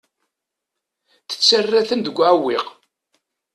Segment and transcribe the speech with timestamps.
[1.29, 2.65] Tettarra-ten deg uɛewwiq.